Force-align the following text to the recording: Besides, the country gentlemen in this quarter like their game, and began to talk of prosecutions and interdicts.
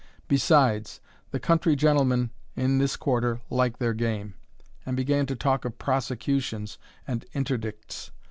Besides, 0.27 0.99
the 1.29 1.39
country 1.39 1.75
gentlemen 1.75 2.31
in 2.55 2.79
this 2.79 2.95
quarter 2.97 3.39
like 3.51 3.77
their 3.77 3.93
game, 3.93 4.33
and 4.83 4.97
began 4.97 5.27
to 5.27 5.35
talk 5.35 5.63
of 5.63 5.77
prosecutions 5.77 6.79
and 7.07 7.23
interdicts. 7.35 8.09